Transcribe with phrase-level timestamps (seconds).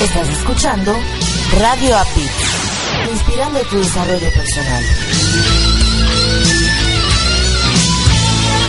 [0.00, 0.94] Estás escuchando
[1.58, 2.28] Radio API,
[3.10, 4.84] inspirando tu desarrollo personal.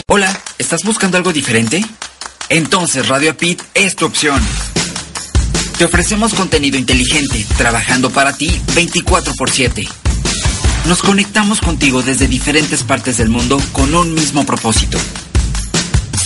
[0.08, 1.84] Hola, ¿estás buscando algo diferente?
[2.48, 4.42] Entonces Radio APIT es tu opción.
[5.78, 9.88] Te ofrecemos contenido inteligente, trabajando para ti 24 x 7.
[10.86, 14.98] Nos conectamos contigo desde diferentes partes del mundo con un mismo propósito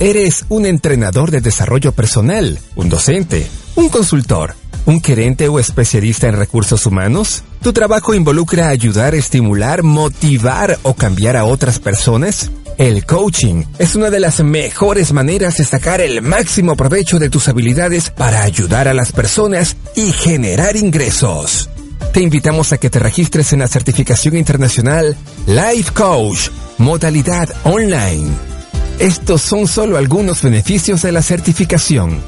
[0.00, 3.44] Eres un entrenador de desarrollo personal, un docente,
[3.74, 4.54] un consultor,
[4.86, 7.42] un gerente o especialista en recursos humanos.
[7.62, 12.48] ¿Tu trabajo involucra ayudar, estimular, motivar o cambiar a otras personas?
[12.76, 17.48] El coaching es una de las mejores maneras de sacar el máximo provecho de tus
[17.48, 21.70] habilidades para ayudar a las personas y generar ingresos.
[22.12, 25.16] Te invitamos a que te registres en la certificación internacional
[25.48, 28.57] Life Coach, modalidad online
[28.98, 32.20] estos son solo algunos beneficios de la certificación.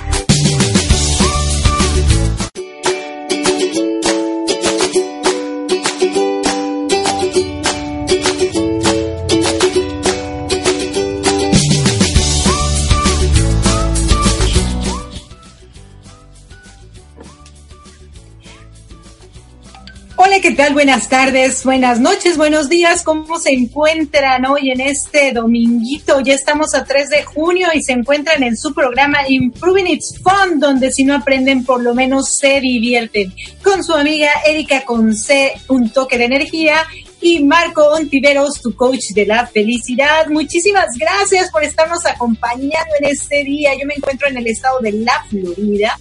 [20.41, 20.73] ¿Qué tal?
[20.73, 23.03] Buenas tardes, buenas noches, buenos días.
[23.03, 26.19] ¿Cómo se encuentran hoy en este dominguito?
[26.21, 30.59] Ya estamos a 3 de junio y se encuentran en su programa Improving It's Fun,
[30.59, 33.31] donde si no aprenden, por lo menos se divierten.
[33.63, 36.87] Con su amiga Erika con C, un toque de energía.
[37.23, 40.25] Y Marco Ontiveros, tu coach de la felicidad.
[40.27, 43.73] Muchísimas gracias por estarnos acompañando en este día.
[43.79, 45.99] Yo me encuentro en el estado de la Florida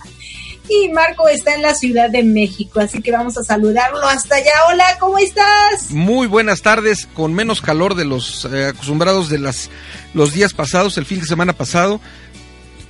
[0.71, 4.53] y Marco está en la Ciudad de México, así que vamos a saludarlo hasta allá.
[4.69, 5.91] Hola, ¿cómo estás?
[5.91, 9.69] Muy buenas tardes, con menos calor de los eh, acostumbrados de las,
[10.15, 12.01] los días pasados, el fin de semana pasado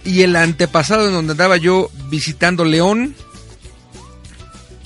[0.04, 3.14] y el antepasado en donde andaba yo visitando León.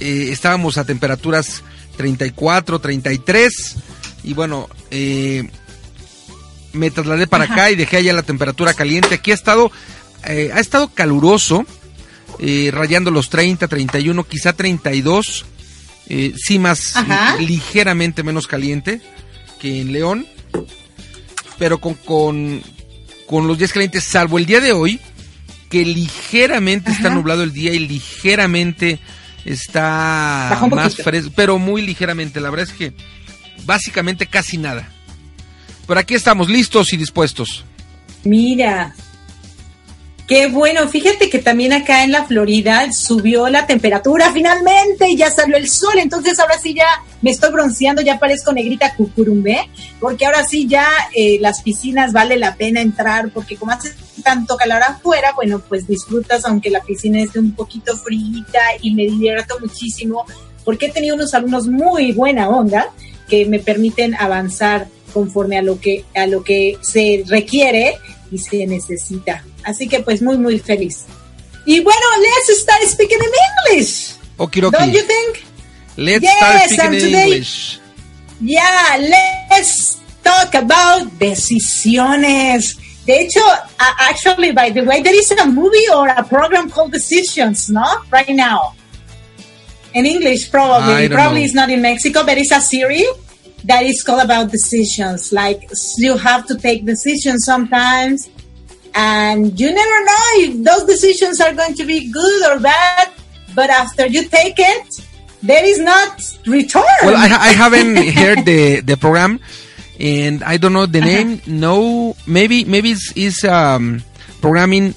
[0.01, 1.63] Eh, estábamos a temperaturas
[1.97, 3.77] 34, 33
[4.25, 5.49] y bueno, eh,
[6.73, 7.55] me trasladé para Ajá.
[7.55, 9.15] acá y dejé allá la temperatura caliente.
[9.15, 9.71] Aquí ha estado,
[10.27, 11.65] eh, ha estado caluroso,
[12.39, 15.45] eh, rayando los 30, 31, quizá 32.
[16.09, 16.95] Eh, sí, más
[17.41, 19.01] ligeramente menos caliente
[19.61, 20.27] que en León.
[21.59, 22.63] Pero con, con,
[23.27, 25.01] con los días calientes, salvo el día de hoy,
[25.71, 28.99] que ligeramente está nublado el día y ligeramente
[29.45, 32.41] está más fresco, pero muy ligeramente.
[32.41, 32.93] La verdad es que
[33.65, 34.89] básicamente casi nada.
[35.87, 37.65] Pero aquí estamos listos y dispuestos.
[38.25, 38.95] Mira.
[40.27, 45.59] Qué bueno, fíjate que también acá en la Florida subió la temperatura finalmente ya salió
[45.59, 46.87] el sol, entonces ahora sí ya
[47.21, 49.69] me estoy bronceando, ya parezco negrita cucurumbé,
[50.01, 53.93] porque ahora sí ya eh, las piscinas vale la pena entrar, porque como hace
[54.23, 59.03] tanto calor afuera, bueno, pues disfrutas aunque la piscina esté un poquito frita y me
[59.03, 60.25] divierto muchísimo,
[60.65, 62.89] porque he tenido unos alumnos muy buena onda
[63.29, 67.99] que me permiten avanzar conforme a lo que a lo que se requiere
[68.31, 69.45] y se necesita.
[69.65, 71.05] Así que pues muy muy feliz.
[71.67, 73.33] Y bueno, let's start speaking in
[73.75, 74.15] English.
[74.37, 74.77] Okiroki.
[74.77, 75.45] Don't you think?
[75.97, 77.79] Let's Yes, start speaking in English.
[78.41, 78.99] Yeah,
[79.51, 82.77] let's talk about decisiones.
[83.07, 86.91] De hecho, uh, actually, by the way, there is a movie or a program called
[86.93, 87.85] Decisions, no?
[88.11, 88.75] Right now.
[89.93, 91.09] In English, probably.
[91.09, 91.45] Probably know.
[91.45, 93.07] it's not in Mexico, but it's a series
[93.65, 95.33] that is called about decisions.
[95.33, 98.29] Like, you have to take decisions sometimes,
[98.95, 103.11] and you never know if those decisions are going to be good or bad,
[103.55, 105.07] but after you take it,
[105.43, 106.85] there is not return.
[107.03, 109.41] Well, I, I haven't heard the, the program,
[109.99, 111.43] and I don't know the name.
[111.47, 114.03] No, maybe maybe it's, it's um,
[114.41, 114.95] programming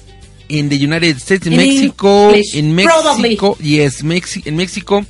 [0.48, 3.22] in the United States, in, In Mexico, English, in probably.
[3.30, 3.56] Mexico.
[3.60, 5.04] Yes, Mexi- in Mexico.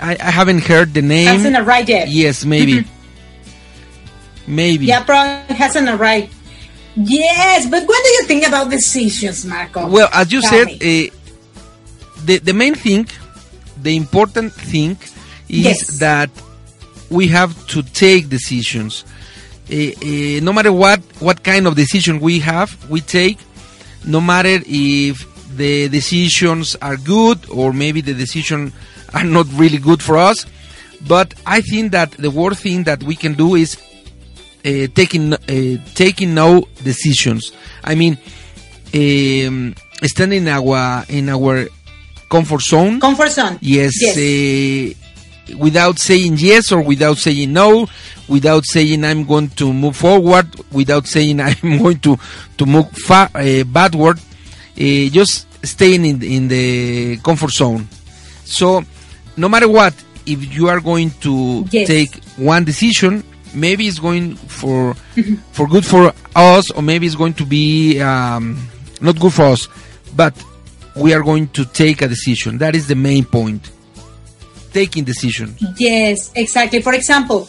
[0.00, 1.26] I, I haven't heard the name.
[1.26, 2.08] Hasn't arrived yet.
[2.08, 2.84] Yes, maybe.
[4.46, 4.86] maybe.
[4.86, 6.34] Yeah, probably hasn't arrived.
[6.96, 9.88] Yes, but what do you think about decisions, Marco?
[9.88, 11.10] Well, as you Tell said, uh,
[12.24, 13.08] the the main thing,
[13.82, 14.98] the important thing,
[15.48, 15.98] is Yes.
[15.98, 16.30] that
[17.08, 19.04] we have to take decisions.
[19.70, 23.38] Uh, uh, no matter what what kind of decision we have, we take.
[24.04, 25.24] No matter if
[25.56, 28.72] the decisions are good or maybe the decision
[29.14, 30.44] are not really good for us,
[31.06, 33.76] but I think that the worst thing that we can do is
[34.64, 35.38] uh, taking uh,
[35.94, 37.52] taking no decisions.
[37.84, 38.18] I mean,
[38.94, 41.66] um, standing in our in our
[42.28, 43.00] comfort zone.
[43.00, 43.58] Comfort zone.
[43.60, 44.16] yes, Yes.
[44.16, 44.94] Uh,
[45.58, 47.86] without saying yes or without saying no,
[48.28, 52.16] without saying I'm going to move forward, without saying I'm going to
[52.58, 54.18] to move fa- uh, backward.
[54.74, 57.86] Uh, just staying in in the comfort zone.
[58.44, 58.82] So,
[59.36, 59.94] no matter what,
[60.26, 61.86] if you are going to Yes.
[61.88, 63.22] take one decision,
[63.54, 64.94] maybe it's going for
[65.52, 68.58] for good for us, or maybe it's going to be um,
[69.00, 69.68] not good for us.
[70.14, 70.34] But
[70.96, 72.58] we are going to take a decision.
[72.58, 73.70] That is the main point.
[74.72, 75.54] Taking decision.
[75.76, 76.80] Yes, exactly.
[76.80, 77.46] For example,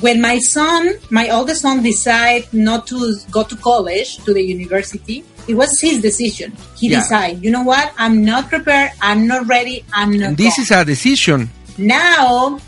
[0.00, 5.24] when my son, my oldest son, decided not to go to college, to the university,
[5.48, 6.52] it was his decision.
[6.78, 7.00] He Yeah.
[7.00, 7.92] decided, you know what?
[7.98, 8.92] I'm not prepared.
[9.02, 9.84] I'm not ready.
[9.92, 10.28] I'm not.
[10.28, 11.50] And this going." is a decision.
[11.76, 12.58] now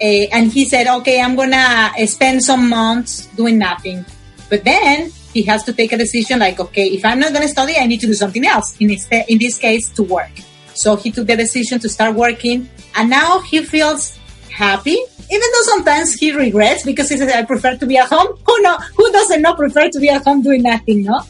[0.00, 4.04] uh, and he said okay i'm gonna uh, spend some months doing nothing
[4.48, 7.74] but then he has to take a decision like okay if i'm not gonna study
[7.76, 10.30] i need to do something else in this, in this case to work
[10.74, 14.18] So he took the decision to start working and now he feels
[14.50, 14.98] happy.
[15.30, 18.36] Even though sometimes he regrets because he says, I prefer to be at home.
[18.46, 21.20] Who no, who doesn't not prefer to be at home doing nothing, no?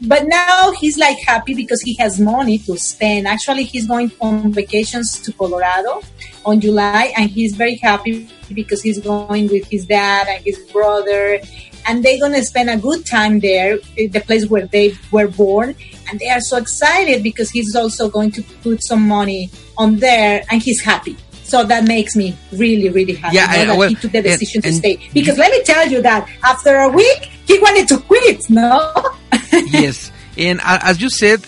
[0.00, 3.26] But now he's like happy because he has money to spend.
[3.26, 6.02] Actually, he's going on vacations to Colorado
[6.46, 11.40] on July and he's very happy because he's going with his dad and his brother
[11.86, 15.26] and they're going to spend a good time there, eh, the place where they were
[15.26, 15.74] born.
[16.08, 20.44] And they are so excited because he's also going to put some money on there
[20.50, 21.16] and he's happy.
[21.48, 24.26] So that makes me really, really happy Yeah, I- that well, he took the and-
[24.38, 25.00] decision to and stay.
[25.14, 28.92] Because let me tell you that after a week, he wanted to quit, no?
[29.72, 31.40] yes, and as you said,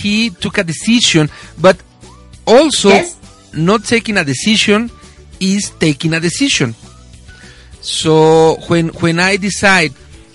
[0.00, 1.28] he took a decision,
[1.60, 1.76] but
[2.46, 3.16] also Yes.
[3.52, 4.90] not taking a decision
[5.40, 6.74] is taking a decision.
[7.80, 9.92] So when when I decide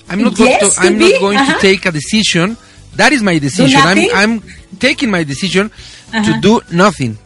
[0.10, 1.54] I'm not going Yes, to I'm be, not going uh-huh.
[1.56, 2.58] to take a decision,
[2.96, 3.80] that is my decision.
[3.82, 4.00] I'm?
[4.14, 4.44] I'm
[4.80, 5.70] taking my decision
[6.12, 6.40] to Uh-huh.
[6.42, 7.18] do nothing.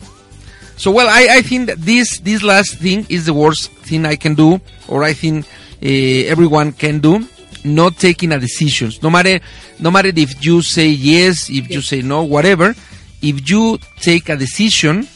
[0.77, 4.15] So well, I, I think that this this last thing is the worst thing I
[4.15, 5.45] can do, or I think
[5.81, 5.87] uh,
[6.31, 7.27] everyone can do.
[7.65, 9.39] Not taking a decisions, no matter
[9.79, 12.73] no matter if you say yes, if you say no, whatever.
[13.21, 15.07] If you take a decision,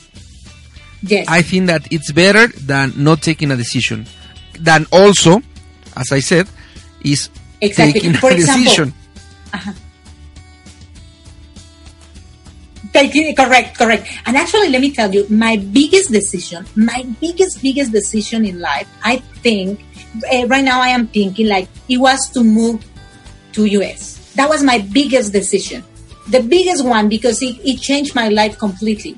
[1.03, 1.27] yes.
[1.29, 4.05] I think that it's better than not taking a decision.
[4.59, 5.41] Than also,
[5.95, 6.47] as I said,
[7.05, 7.29] is
[7.61, 8.01] Exactly.
[8.01, 8.93] taking For a example, decision.
[9.51, 9.81] Thank you.
[12.93, 14.07] Correct, correct.
[14.25, 18.87] And actually, let me tell you, my biggest decision, my biggest, biggest decision in life,
[19.03, 19.79] I think,
[20.31, 22.83] uh, right now I am thinking like it was to move
[23.53, 24.33] to US.
[24.35, 25.83] That was my biggest decision.
[26.29, 29.17] The biggest one because it, it changed my life completely.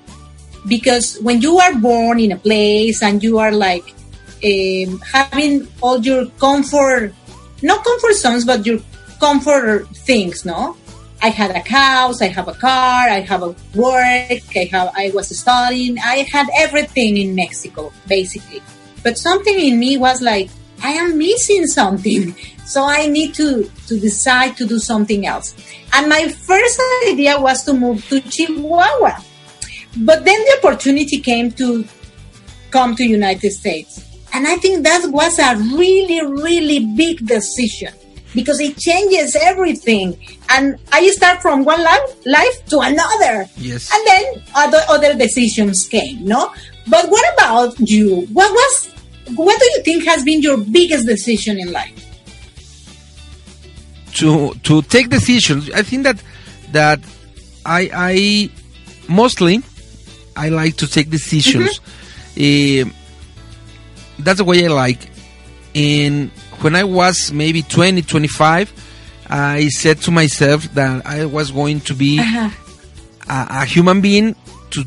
[0.68, 3.84] Because when you are born in a place and you are like
[4.44, 7.14] um, having all your comfort,
[7.62, 8.80] not comfort zones, but your
[9.20, 10.78] comfort things, no?
[11.24, 15.10] I had a house, I have a car, I have a work, I have, I
[15.14, 18.62] was studying, I had everything in Mexico, basically.
[19.04, 20.50] But something in me was like,
[20.84, 22.36] I am missing something.
[22.66, 25.54] So I need to, to decide to do something else.
[25.92, 29.20] And my first idea was to move to Chihuahua.
[29.98, 31.86] But then the opportunity came to
[32.72, 34.02] come to United States.
[34.32, 37.94] And I think that was a really, really big decision
[38.34, 40.18] because it changes everything.
[40.50, 43.48] And I start from one life, life to another.
[43.58, 43.90] Yes.
[43.94, 46.52] And then other, other decisions came, no?
[46.88, 48.28] But what about you?
[48.34, 48.90] What was,
[49.36, 52.04] what do you think has been your biggest decision in life?
[54.14, 55.70] to to take decisions.
[55.72, 56.22] I think that
[56.72, 57.00] that
[57.66, 58.50] I I
[59.08, 59.62] mostly
[60.36, 61.80] I like to take decisions.
[62.38, 62.84] Eh,
[64.20, 65.10] that's the way I like.
[65.76, 66.32] And
[66.64, 68.72] when I was maybe 20, 25,
[69.30, 72.50] I said to myself that I was going to be Uh-huh.
[73.30, 74.36] a, a human being
[74.72, 74.84] to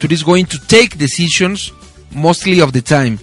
[0.00, 1.72] to is going to take decisions
[2.14, 3.18] mostly of the time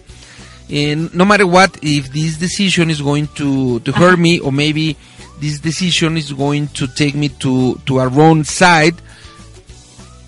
[0.69, 4.95] and no matter what if this decision is going to to hurt me or maybe
[5.39, 8.95] this decision is going to take me to to a wrong side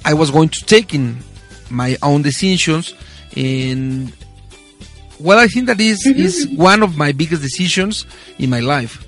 [0.06, 1.18] i was going to take in
[1.70, 2.94] my own decisions
[3.36, 4.12] and
[5.20, 8.06] well i think that is is one of my biggest decisions
[8.40, 9.04] in my life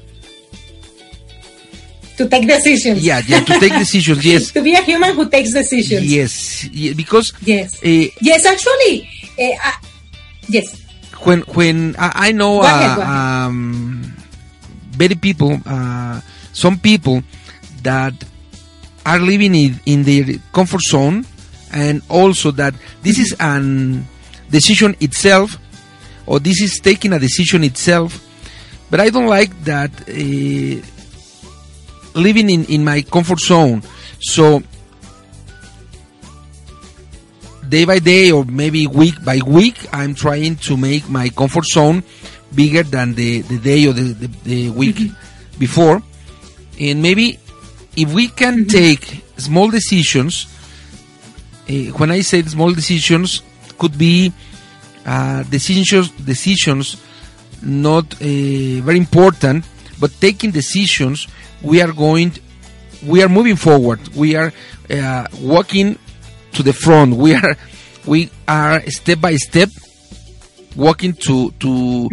[2.17, 2.99] To take decisions.
[3.05, 6.03] yeah yeah to take decisions yes To be a human who takes decisions.
[6.05, 7.79] yes yeah, because Yes.
[7.83, 9.07] eh, Yes, actually.
[9.39, 9.71] Uh, uh,
[10.49, 10.67] yes.
[11.23, 13.47] when when I, I know ahead, uh, ahead.
[13.47, 14.13] um,
[14.99, 16.19] very people, uh,
[16.51, 17.23] some people
[17.83, 18.11] that
[19.05, 21.23] are living in, in their comfort zone,
[21.71, 24.03] and also that this is an
[24.51, 25.55] decision itself,
[26.29, 28.23] or this is taking a decision itself.
[28.91, 30.81] But I don't like that uh,
[32.13, 33.81] living in, in my comfort zone.
[34.21, 34.61] So
[37.67, 42.03] day by day or maybe week by week i'm trying to make my comfort zone
[42.55, 44.97] bigger than the, the day or the, the, the week
[45.59, 46.01] before
[46.79, 47.37] and maybe
[47.95, 50.47] if we can take small decisions
[51.69, 53.43] uh, when i say small decisions
[53.77, 54.33] could be
[55.09, 56.85] uh, decisions decisions
[57.61, 58.17] not uh,
[58.87, 59.65] very important
[59.99, 61.27] but taking decisions
[61.61, 62.31] we are going
[63.05, 63.99] we are moving forward.
[64.09, 64.51] We are
[64.89, 65.97] uh, walking
[66.53, 67.15] to the front.
[67.15, 67.55] We are
[68.05, 69.69] we are step by step
[70.75, 72.09] walking to to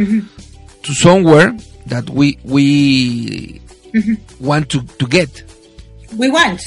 [0.83, 3.61] to somewhere that we we
[4.41, 5.43] want to to get.
[6.17, 6.61] We want.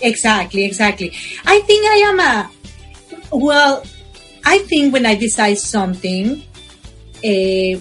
[0.00, 1.14] Exactly, exactly.
[1.46, 2.50] I think I am a,
[3.32, 3.82] well,
[4.44, 6.42] I think when I decide something,
[7.24, 7.80] uh,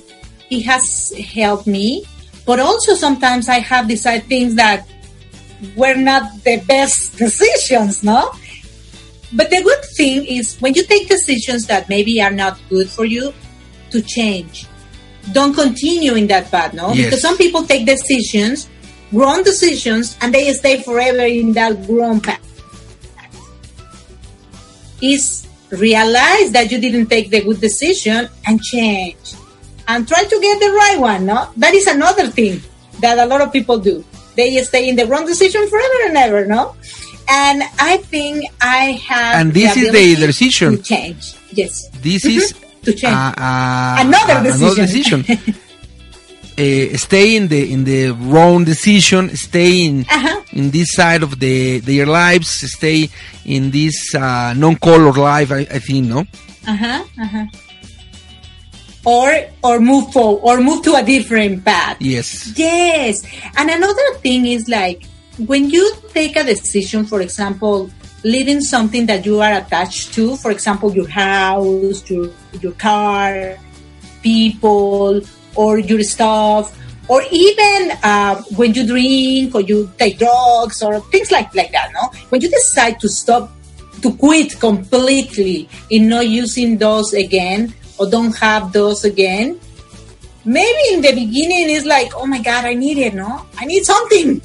[0.51, 2.05] it has helped me,
[2.45, 4.87] but also sometimes I have decided things that
[5.75, 8.31] were not the best decisions, no?
[9.33, 13.05] but the good thing is when you take decisions that maybe are not good for
[13.05, 13.33] you,
[13.91, 14.67] to change.
[15.33, 16.93] Don't continue in that path, no?
[16.93, 17.05] Yes.
[17.05, 18.69] Because some people take decisions,
[19.11, 22.39] wrong decisions, and they stay forever in that wrong path.
[25.01, 29.17] Is realize that you didn't take the good decision and change.
[29.87, 31.49] And try to get the right one, no?
[31.57, 32.61] That is another thing
[33.01, 34.05] that a lot of people do.
[34.35, 36.75] They stay in the wrong decision forever and ever, no?
[37.29, 40.77] And I think I have And this is the decision.
[40.77, 41.35] to change.
[41.51, 41.89] Yes.
[42.01, 42.37] This Mhm.
[42.37, 43.13] is to change.
[43.13, 45.21] uh, uh, Another decision.
[45.21, 45.55] decision.
[46.57, 49.35] Uh, stay in the in the wrong decision.
[49.35, 50.41] Stay in Uh-huh.
[50.53, 52.49] in this side of the their lives.
[52.77, 53.09] Stay
[53.45, 55.51] in this uh, non-color life.
[55.51, 56.19] I, I think no.
[56.67, 57.45] Uh-huh, uh-huh.
[59.05, 59.31] Or
[59.63, 61.97] or move forward or move to a different path.
[61.99, 62.53] Yes.
[62.55, 63.23] Yes.
[63.57, 65.03] And another thing is like
[65.47, 67.89] when you take a decision, for example,
[68.23, 72.29] leaving something that you are attached to, for example, your house, your
[72.61, 73.57] your car,
[74.21, 75.21] people,
[75.55, 76.77] or your stuff,
[77.07, 81.91] or even uh, when you drink or you take drugs or things like like that.
[81.93, 83.51] No, when you decide to stop
[84.01, 89.59] to quit completely in not using those again or don't have those again
[90.43, 93.45] maybe in the beginning it's like oh my god i need it no?
[93.61, 94.41] I need something.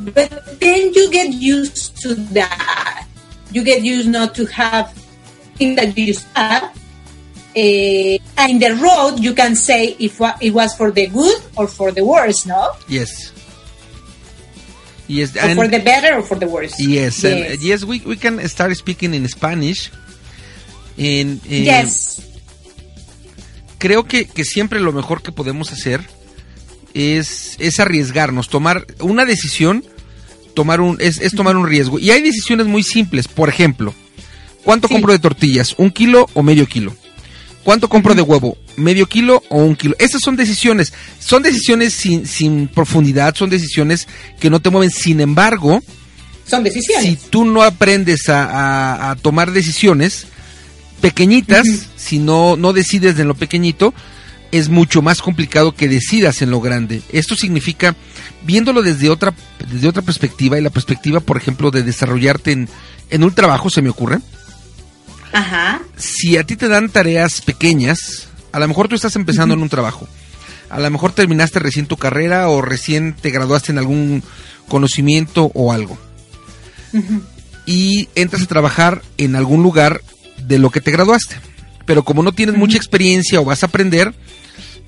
[0.00, 3.06] But then you get used to that.
[3.50, 4.92] You get used not to have
[5.56, 6.83] things that you used to have
[7.56, 11.92] And in the road you can say if it was for the good or for
[11.92, 13.32] the worse no Yes.
[15.06, 15.36] Yes.
[15.36, 18.00] or and- for the better or for the worse Yes, and uh, yes, yes, we,
[18.06, 19.90] we can start speaking in Spanish.
[20.96, 22.22] En, eh, Yes.
[23.78, 26.00] Creo que, que siempre lo mejor que podemos hacer
[26.94, 29.84] es, es arriesgarnos, tomar una decisión,
[30.54, 31.98] tomar un, es, es tomar un riesgo.
[31.98, 33.92] Y hay decisiones muy simples, por ejemplo,
[34.64, 34.94] ¿cuánto Sí.
[34.94, 35.74] compro de tortillas?
[35.76, 36.96] ¿Un kilo o medio kilo?
[37.64, 38.56] ¿Cuánto compro de huevo?
[38.76, 39.96] ¿Medio kilo o un kilo?
[39.98, 40.92] Esas son decisiones.
[41.18, 44.06] Son decisiones sin, sin profundidad, son decisiones
[44.38, 44.90] que no te mueven.
[44.90, 45.82] Sin embargo,
[46.46, 50.26] son decisiones si tú no aprendes a, a- a tomar decisiones
[51.00, 53.94] pequeñitas, si no, no decides en lo pequeñito,
[54.52, 57.02] es mucho más complicado que decidas en lo grande.
[57.12, 57.96] Esto significa,
[58.44, 59.34] viéndolo desde otra,
[59.72, 62.68] desde otra perspectiva, y la perspectiva, por ejemplo, de desarrollarte en,
[63.10, 64.18] en un trabajo, se me ocurre,
[65.34, 65.82] ajá.
[65.98, 69.68] Si a ti te dan tareas pequeñas, a lo mejor tú estás empezando en un
[69.68, 70.08] trabajo,
[70.70, 74.22] a lo mejor terminaste recién tu carrera o recién te graduaste en algún
[74.68, 75.98] conocimiento o algo,
[77.66, 80.00] y entras a trabajar en algún lugar
[80.38, 81.36] de lo que te graduaste,
[81.84, 84.14] pero como no tienes mucha experiencia o vas a aprender,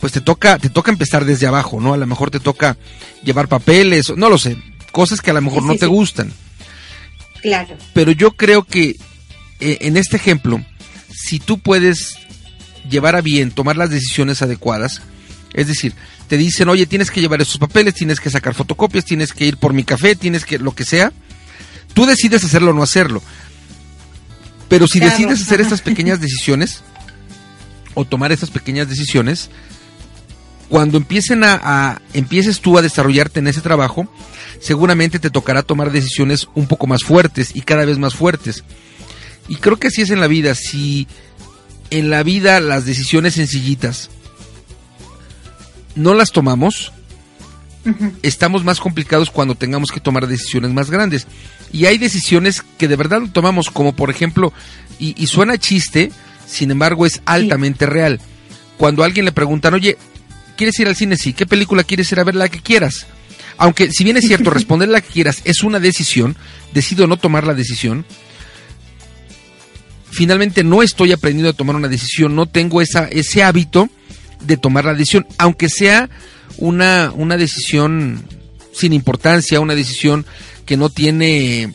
[0.01, 1.95] pues te toca, te toca empezar desde abajo, ¿no?
[1.95, 2.77] A lo mejor te toca
[3.23, 4.57] llevar papeles, no lo sé,
[4.93, 5.91] cosas que a lo mejor Sí, no sí, te sí.
[5.93, 6.33] gustan.
[7.43, 7.77] Claro.
[7.93, 8.97] Pero yo creo que
[9.61, 10.65] en este ejemplo,
[11.13, 12.17] si tú puedes
[12.89, 15.03] llevar a bien, tomar las decisiones adecuadas,
[15.55, 15.95] es decir,
[16.29, 19.57] te dicen, oye, tienes que llevar estos papeles, tienes que sacar fotocopias, tienes que ir
[19.57, 21.13] por mi café, tienes que lo que sea,
[21.95, 23.23] tú decides hacerlo o no hacerlo.
[24.69, 26.83] Pero si Claro, decides hacer estas pequeñas decisiones,
[27.95, 29.49] o tomar estas pequeñas decisiones,
[30.69, 34.13] cuando empiecen a, a- empieces tú a desarrollarte en ese trabajo,
[34.61, 38.65] seguramente te tocará tomar decisiones un poco más fuertes y cada vez más fuertes.
[39.49, 40.55] Y creo que así es en la vida.
[40.55, 41.07] Si
[41.91, 44.11] en la vida las decisiones sencillitas
[45.95, 46.93] no las tomamos,
[48.23, 51.27] estamos más complicados cuando tengamos que tomar decisiones más grandes.
[51.73, 54.53] Y hay decisiones que de verdad lo tomamos, como por ejemplo,
[54.99, 56.11] y, y suena chiste,
[56.47, 58.21] sin embargo es altamente real.
[58.77, 59.97] Cuando a alguien le preguntan, oye,
[60.57, 61.17] ¿quieres ir al cine?
[61.17, 62.35] Sí, ¿qué película quieres ir a ver?
[62.35, 63.07] La que quieras.
[63.59, 66.37] Aunque si bien es cierto, responder la que quieras es una decisión,
[66.73, 68.05] decido no tomar la decisión,
[70.11, 73.89] finalmente no estoy aprendiendo a tomar una decisión, no tengo esa, ese hábito
[74.41, 76.09] de tomar la decisión, aunque sea
[76.59, 78.23] una, una decisión
[78.73, 80.27] sin importancia, una decisión
[80.65, 81.73] que no tiene,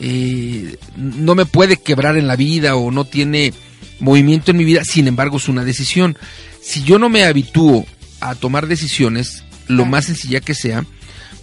[0.00, 3.52] eh, no me puede quebrar en la vida o no tiene
[4.00, 6.16] movimiento en mi vida, sin embargo es una decisión.
[6.62, 7.86] Si yo no me habitúo
[8.20, 10.84] a tomar decisiones, lo más sencilla que sea,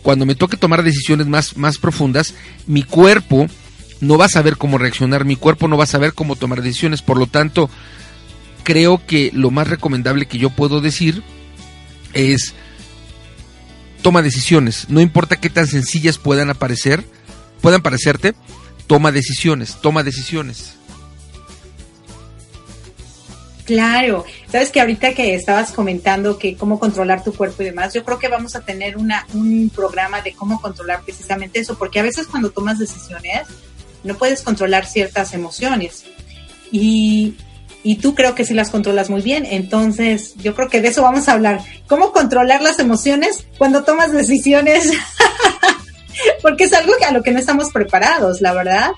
[0.02, 2.34] cuando me toque tomar decisiones más, más profundas,
[2.67, 3.48] mi cuerpo
[4.01, 7.01] no va a saber cómo reaccionar, mi cuerpo no va a saber cómo tomar decisiones,
[7.01, 7.69] por lo tanto,
[8.63, 11.23] creo que lo más recomendable que yo puedo decir
[12.13, 12.53] es
[14.01, 17.03] toma decisiones, no importa qué tan sencillas puedan aparecer,
[17.62, 18.36] puedan parecerte,
[18.88, 20.73] toma decisiones, toma decisiones.
[23.65, 28.03] Claro, sabes que ahorita que estabas comentando que cómo controlar tu cuerpo y demás, yo
[28.05, 32.03] creo que vamos a tener una, un programa de cómo controlar precisamente eso, porque a
[32.03, 33.47] veces cuando tomas decisiones,
[34.05, 36.05] no puedes controlar ciertas emociones.
[36.71, 37.35] Y,
[37.83, 39.45] y tú creo que sí las controlas muy bien.
[39.49, 41.61] Entonces, yo creo que de eso vamos a hablar.
[41.87, 44.91] ¿Cómo controlar las emociones cuando tomas decisiones?
[46.41, 48.91] Porque es algo a lo que no estamos preparados, la verdad.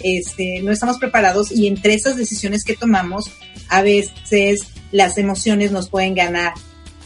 [0.00, 3.30] Este, no estamos preparados y entre esas decisiones que tomamos,
[3.68, 6.54] a veces las emociones nos pueden ganar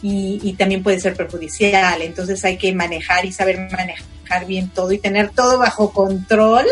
[0.02, 2.00] y también puede ser perjudicial.
[2.00, 6.66] Entonces hay que manejar y saber manejar bien todo y tener todo bajo control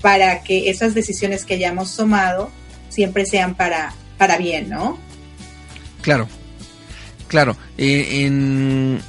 [0.00, 2.50] para que esas decisiones que hayamos tomado
[2.88, 4.98] siempre sean para, para bien, ¿no?
[6.02, 6.28] Claro,
[7.28, 7.56] claro.
[7.78, 9.00] Eh, en...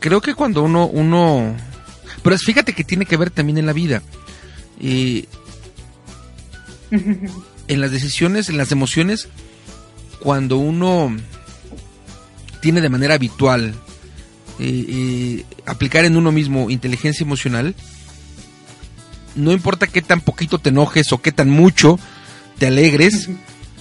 [0.00, 1.54] Creo que cuando uno, uno...
[2.22, 4.02] Pero fíjate que tiene que ver también en la vida.
[4.80, 5.26] Eh,
[7.68, 9.28] en las decisiones, en las emociones,
[10.20, 11.14] cuando uno
[12.60, 13.74] tiene de manera habitual
[14.58, 17.74] eh, eh, aplicar en uno mismo inteligencia emocional,
[19.34, 21.98] no importa qué tan poquito te enojes o qué tan mucho
[22.58, 23.28] te alegres,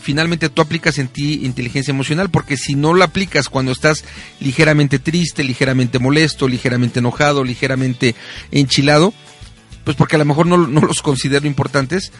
[0.01, 4.03] finalmente tú aplicas en ti inteligencia emocional, porque si no lo aplicas cuando estás
[4.39, 8.15] ligeramente triste, ligeramente molesto, ligeramente enojado, ligeramente
[8.51, 9.13] enchilado,
[9.83, 12.11] pues porque a lo mejor no, no los considero importantes,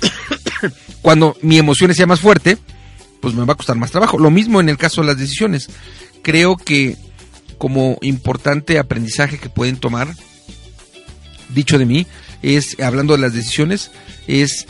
[1.02, 2.58] cuando mi emoción sea más fuerte,
[3.20, 4.18] pues me va a costar más trabajo.
[4.18, 5.68] Lo mismo en el caso de las decisiones.
[6.22, 6.96] Creo que
[7.58, 10.14] como importante aprendizaje que pueden tomar,
[11.54, 12.06] dicho de mí,
[12.42, 13.90] es, hablando de las decisiones,
[14.26, 14.66] es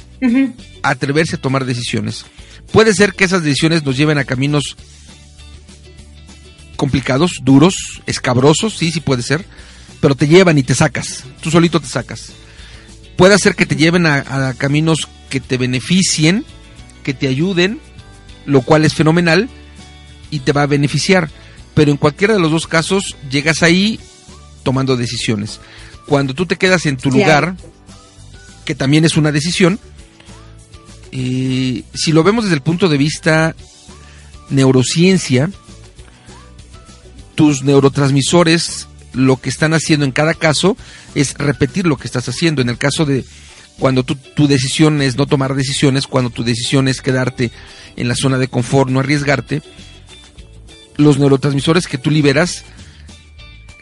[0.83, 2.25] atreverse a tomar decisiones.
[2.73, 4.77] Puede ser que esas decisiones nos lleven a caminos
[6.77, 9.45] complicados, duros, escabrosos, sí, sí puede ser,
[10.01, 12.33] pero te llevan y te sacas, tú solito te sacas.
[13.17, 16.45] Puede ser que te lleven a, a caminos que te beneficien,
[17.03, 17.81] que te ayuden,
[18.45, 19.49] lo cual es fenomenal
[20.31, 21.31] y te va a beneficiar.
[21.75, 24.01] Pero en cualquiera de los dos casos llegas ahí
[24.63, 25.61] tomando decisiones.
[26.07, 27.57] Cuando tú te quedas en tu lugar,
[28.65, 29.79] que también es una decisión,
[31.13, 33.55] eh, si lo vemos desde el punto de vista
[34.51, 35.51] neurociencia,
[37.35, 40.77] tus neurotransmisores lo que están haciendo en cada caso
[41.15, 42.63] es repetir lo que estás haciendo.
[42.63, 43.25] En el caso de
[43.79, 47.51] cuando tu, tu decisión es no tomar decisiones, cuando tu decisión es quedarte
[47.97, 49.63] en la zona de confort, no arriesgarte,
[50.97, 52.65] los neurotransmisores que tú liberas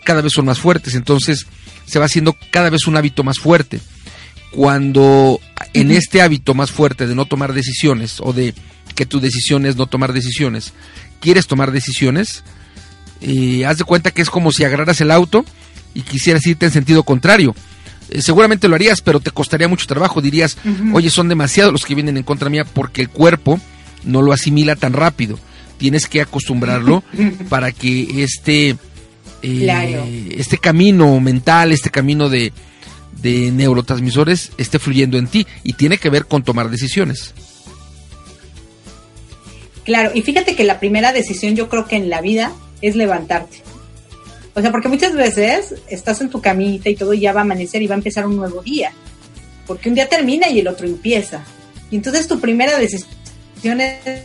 [0.04, 1.46] cada vez son más fuertes, entonces
[1.92, 3.78] se va haciendo cada vez un hábito más fuerte.
[4.50, 5.38] Cuando
[5.74, 8.55] en este hábito más fuerte de no tomar decisiones o de
[8.94, 10.72] que tu decisión es no tomar decisiones,
[11.20, 12.44] quieres tomar decisiones,
[13.20, 15.44] eh, haz de cuenta que es como si agarraras el auto
[15.92, 17.55] y quisieras irte en sentido contrario.
[18.09, 20.22] Eh, seguramente lo harías, pero te costaría mucho trabajo.
[20.22, 20.57] Dirías,
[20.94, 23.61] oye, son demasiados los que vienen en contra mía porque el cuerpo
[24.02, 25.38] no lo asimila tan rápido.
[25.76, 27.05] Tienes que acostumbrarlo
[27.50, 28.78] para que este,
[29.42, 32.52] eh, este camino mental, este camino de,
[33.20, 37.35] de neurotransmisores esté fluyendo en ti y tiene que ver con tomar decisiones.
[39.85, 43.62] Claro, y fíjate que la primera decisión yo creo que en la vida es levantarte.
[44.55, 47.44] O sea, porque muchas veces estás en tu camita y todo y ya va a
[47.44, 48.92] amanecer y va a empezar un nuevo día.
[49.66, 51.42] Porque un día termina y el otro empieza.
[51.90, 54.24] Y entonces tu primera decisión es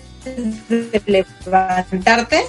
[0.69, 2.41] de levantarte,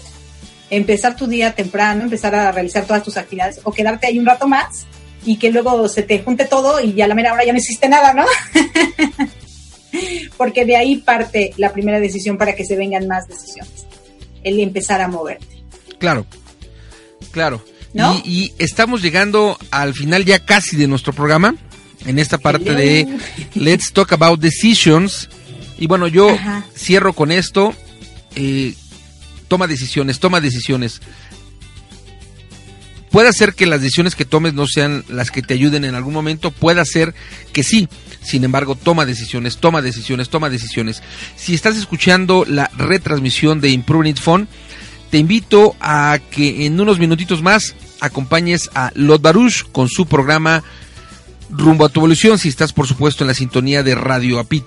[0.71, 4.47] empezar tu día temprano, empezar a realizar todas tus actividades o quedarte ahí un rato
[4.47, 4.87] más
[5.25, 7.59] y que luego se te junte todo y ya a la mera hora ya no
[7.59, 8.25] hiciste nada, ¿no?
[10.37, 13.87] Porque de ahí parte la primera decisión para que se vengan más decisiones.
[14.45, 15.65] El empezar a moverte.
[15.99, 16.27] Claro,
[17.33, 17.65] claro.
[17.95, 18.15] ¿No?
[18.25, 21.57] Y, y, estamos llegando al final ya casi de nuestro programa,
[22.07, 23.07] en esta parte de
[23.55, 25.29] Let's Talk About Decisions.
[25.79, 26.65] Y bueno, yo Ajá.
[26.77, 27.75] cierro con esto.
[28.35, 28.75] Eh,
[29.49, 31.01] toma decisiones, toma decisiones.
[33.11, 36.13] Puede ser que las decisiones que tomes no sean las que te ayuden en algún
[36.13, 37.15] momento, puede ser
[37.53, 37.89] que sí.
[38.23, 41.03] Sin embargo, toma decisiones, toma decisiones, toma decisiones.
[41.37, 44.49] Si estás escuchando la retransmisión de Improving It Phone,
[45.11, 50.63] te invito a que en unos minutitos más acompañes a Lot Baruch con su programa
[51.51, 54.65] Rumbo a tu evolución, si estás por supuesto en la sintonía de Radio Apit.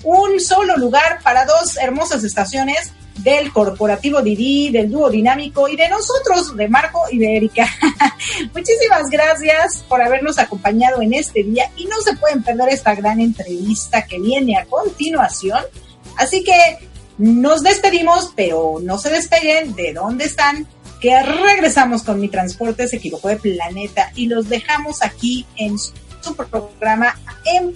[0.04, 5.88] Un solo lugar para dos hermosas estaciones del corporativo Didi, del dúo dinámico y de
[5.88, 7.68] nosotros, de Marco y de Erika.
[8.54, 13.20] Muchísimas gracias por habernos acompañado en este día y no se pueden perder esta gran
[13.20, 15.62] entrevista que viene a continuación.
[16.16, 16.52] Así que
[17.18, 20.66] nos despedimos, pero no se despeguen de dónde están,
[21.00, 26.34] que regresamos con mi transporte, se equivocó de planeta y los dejamos aquí en su
[26.36, 27.74] programa en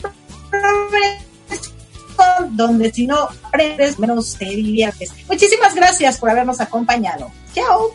[2.50, 5.12] donde si no aprendes, menos te diviertes.
[5.29, 7.31] Muchísimas gracias por habernos acompañado.
[7.55, 7.92] Chao.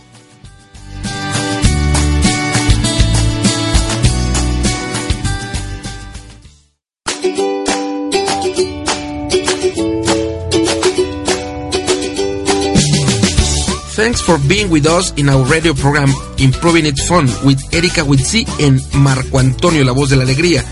[14.01, 18.47] Thanks for being with us in our radio program Improving It Fun with Erika Witsi
[18.59, 20.63] and Marco Antonio, la voz de la alegría.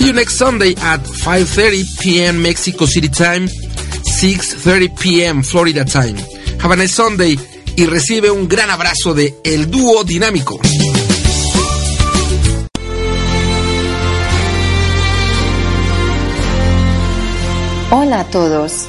[0.00, 2.40] See you next Sunday at 5.30 p.m.
[2.40, 5.42] Mexico City time, 6.30 p.m.
[5.42, 6.16] Florida time.
[6.58, 7.38] Have a nice Sunday
[7.76, 10.58] y recibe un gran abrazo de El Dúo Dinámico.
[17.90, 18.88] Hola a todos.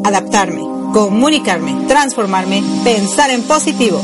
[0.03, 0.61] Adaptarme,
[0.93, 4.03] comunicarme, transformarme, pensar en positivo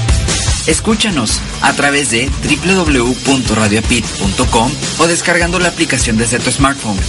[0.67, 2.29] Escúchanos a través de
[2.63, 6.99] www.radiopit.com o descargando la aplicación desde tu smartphone.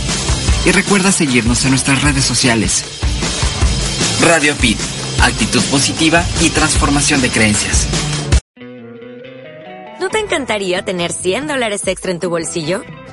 [0.65, 2.85] Y recuerda seguirnos en nuestras redes sociales.
[4.21, 4.79] Radio Pit,
[5.21, 7.89] actitud positiva y transformación de creencias.
[10.01, 12.83] ¿No te encantaría tener 100 dólares extra en tu bolsillo?